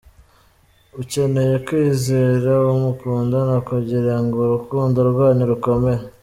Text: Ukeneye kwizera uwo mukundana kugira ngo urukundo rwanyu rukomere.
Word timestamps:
Ukeneye 1.01 1.55
kwizera 1.65 2.51
uwo 2.61 2.73
mukundana 2.83 3.55
kugira 3.69 4.15
ngo 4.23 4.37
urukundo 4.45 4.97
rwanyu 5.09 5.43
rukomere. 5.51 6.03